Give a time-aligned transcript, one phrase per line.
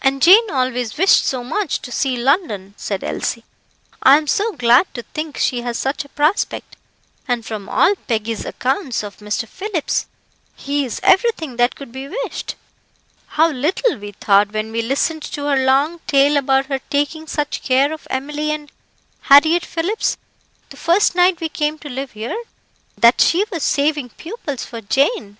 [0.00, 3.44] "And Jane always wished so much to see London," said Elsie.
[4.02, 6.76] "I am so glad to think she has such a prospect,
[7.28, 9.46] and from all Peggy's accounts of Mr.
[9.46, 10.06] Phillips,
[10.56, 12.54] he is everything that could be wished.
[13.36, 17.62] How little we thought when we listened to her long tale about her taking such
[17.62, 18.72] care of Emily and
[19.28, 20.16] Harriett Phillips,
[20.70, 22.42] the first night we came to live here,
[22.96, 25.36] that she was saving pupils for Jane.